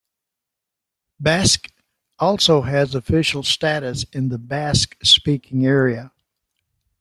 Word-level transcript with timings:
Basque 1.19 1.69
also 2.17 2.61
has 2.61 2.95
official 2.95 3.43
status 3.43 4.03
in 4.11 4.29
the 4.29 4.39
Basque-speaking 4.39 5.63
area. 5.63 6.11